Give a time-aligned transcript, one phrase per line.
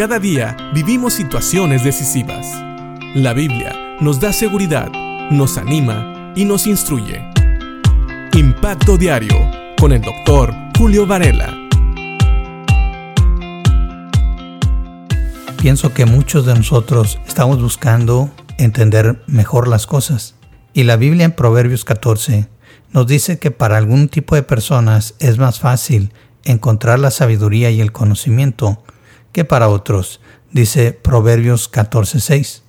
[0.00, 2.46] cada día vivimos situaciones decisivas.
[3.14, 4.90] La Biblia nos da seguridad,
[5.30, 7.22] nos anima y nos instruye.
[8.32, 9.36] Impacto Diario
[9.78, 11.54] con el doctor Julio Varela.
[15.60, 20.34] Pienso que muchos de nosotros estamos buscando entender mejor las cosas.
[20.72, 22.48] Y la Biblia en Proverbios 14
[22.90, 26.14] nos dice que para algún tipo de personas es más fácil
[26.44, 28.82] encontrar la sabiduría y el conocimiento
[29.32, 30.20] que para otros,
[30.52, 32.62] dice Proverbios 14:6.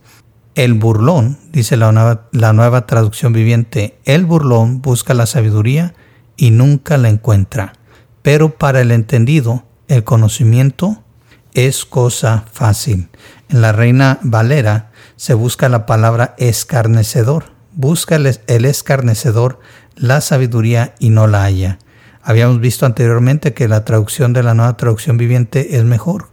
[0.56, 5.94] El burlón, dice la nueva, la nueva traducción viviente, el burlón busca la sabiduría
[6.36, 7.74] y nunca la encuentra.
[8.22, 11.04] Pero para el entendido, el conocimiento
[11.54, 13.10] es cosa fácil.
[13.50, 17.46] En la Reina Valera se busca la palabra escarnecedor.
[17.74, 19.60] Busca el escarnecedor
[19.96, 21.80] la sabiduría y no la haya.
[22.24, 26.31] Habíamos visto anteriormente que la traducción de la nueva traducción viviente es mejor.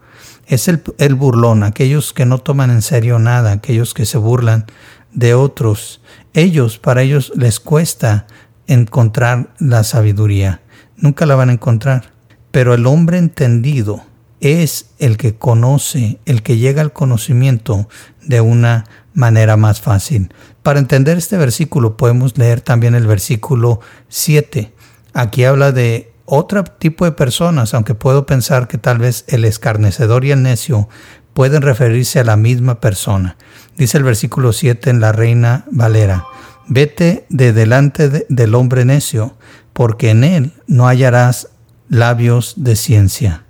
[0.49, 4.67] Es el, el, burlón, aquellos que no toman en serio nada, aquellos que se burlan
[5.13, 6.01] de otros.
[6.35, 8.27] Ellos, para ellos les cuesta
[8.67, 10.61] encontrar la sabiduría.
[10.97, 12.13] Nunca la van a encontrar.
[12.51, 14.03] Pero el hombre entendido
[14.41, 17.89] es el que conoce, el que llega al conocimiento
[18.25, 20.33] de una manera más fácil.
[20.65, 24.73] Para entender este versículo podemos leer también el versículo 7
[25.19, 30.27] Aquí habla de otro tipo de personas, aunque puedo pensar que tal vez el escarnecedor
[30.27, 30.89] y el necio
[31.33, 33.37] pueden referirse a la misma persona.
[33.79, 36.27] Dice el versículo 7 en la Reina Valera,
[36.67, 39.39] vete de delante del hombre necio,
[39.73, 41.49] porque en él no hallarás
[41.89, 43.45] labios de ciencia.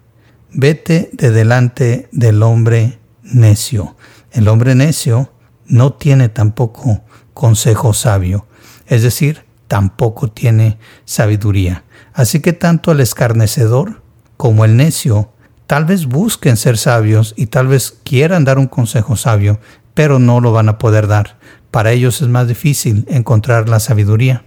[0.52, 3.96] Vete de delante del hombre necio.
[4.30, 5.32] El hombre necio
[5.66, 7.02] no tiene tampoco
[7.34, 8.46] consejo sabio,
[8.86, 11.84] es decir, tampoco tiene sabiduría.
[12.12, 14.02] Así que tanto el escarnecedor
[14.36, 15.30] como el necio
[15.66, 19.60] tal vez busquen ser sabios y tal vez quieran dar un consejo sabio,
[19.94, 21.38] pero no lo van a poder dar.
[21.70, 24.44] Para ellos es más difícil encontrar la sabiduría.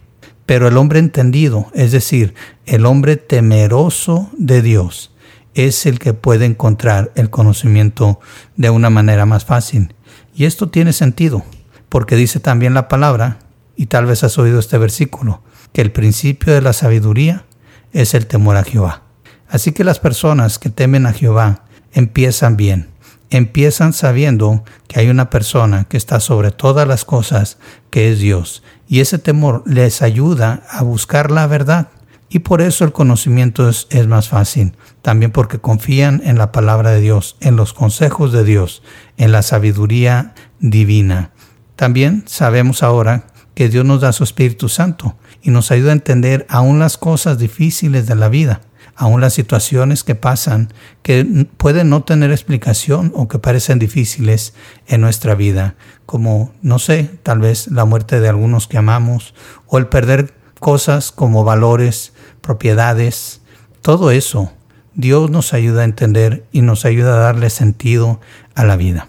[0.47, 2.34] Pero el hombre entendido, es decir,
[2.66, 5.13] el hombre temeroso de Dios,
[5.53, 8.19] es el que puede encontrar el conocimiento
[8.56, 9.94] de una manera más fácil.
[10.34, 11.44] Y esto tiene sentido,
[11.90, 13.40] porque dice también la palabra
[13.75, 15.41] y tal vez has oído este versículo,
[15.73, 17.45] que el principio de la sabiduría
[17.93, 19.03] es el temor a Jehová.
[19.49, 22.89] Así que las personas que temen a Jehová empiezan bien,
[23.29, 27.57] empiezan sabiendo que hay una persona que está sobre todas las cosas,
[27.89, 31.89] que es Dios, y ese temor les ayuda a buscar la verdad.
[32.29, 36.91] Y por eso el conocimiento es, es, más fácil, también porque confían en la palabra
[36.91, 38.83] de Dios, en los consejos de Dios,
[39.17, 41.31] en la sabiduría divina.
[41.75, 46.45] También sabemos ahora que Dios nos da su Espíritu Santo y nos ayuda a entender
[46.50, 48.62] aún las cosas difíciles de la vida,
[48.95, 54.53] aún las situaciones que pasan que pueden no tener explicación o que parecen difíciles
[54.88, 55.75] en nuestra vida,
[56.06, 59.34] como, no sé, tal vez la muerte de algunos que amamos
[59.68, 63.41] o el perder cosas como valores, propiedades,
[63.81, 64.51] todo eso.
[64.94, 68.19] Dios nos ayuda a entender y nos ayuda a darle sentido
[68.56, 69.07] a la vida.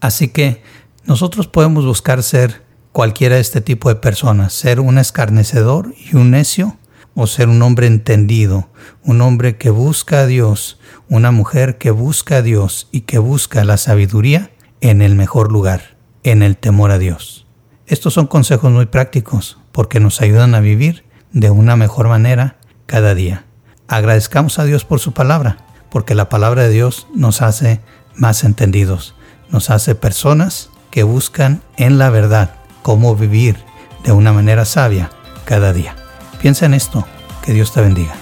[0.00, 0.62] Así que
[1.04, 2.61] nosotros podemos buscar ser
[2.92, 6.76] cualquiera de este tipo de personas, ser un escarnecedor y un necio
[7.14, 8.68] o ser un hombre entendido,
[9.02, 13.64] un hombre que busca a Dios, una mujer que busca a Dios y que busca
[13.64, 17.46] la sabiduría en el mejor lugar, en el temor a Dios.
[17.86, 23.14] Estos son consejos muy prácticos porque nos ayudan a vivir de una mejor manera cada
[23.14, 23.44] día.
[23.88, 25.58] Agradezcamos a Dios por su palabra,
[25.90, 27.80] porque la palabra de Dios nos hace
[28.14, 29.14] más entendidos,
[29.50, 33.56] nos hace personas que buscan en la verdad cómo vivir
[34.04, 35.10] de una manera sabia
[35.44, 35.96] cada día.
[36.40, 37.06] Piensa en esto.
[37.44, 38.21] Que Dios te bendiga.